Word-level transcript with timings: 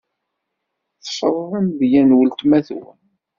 Ḍefṛet 1.05 1.51
amedya 1.57 2.01
n 2.03 2.15
weltma-twen. 2.17 2.99